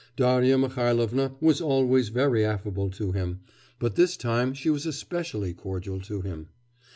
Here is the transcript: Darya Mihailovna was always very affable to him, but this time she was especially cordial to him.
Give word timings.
Darya 0.15 0.57
Mihailovna 0.57 1.35
was 1.39 1.61
always 1.61 2.09
very 2.09 2.43
affable 2.43 2.89
to 2.89 3.11
him, 3.11 3.41
but 3.77 3.93
this 3.93 4.17
time 4.17 4.51
she 4.55 4.71
was 4.71 4.87
especially 4.87 5.53
cordial 5.53 5.99
to 5.99 6.21
him. 6.21 6.47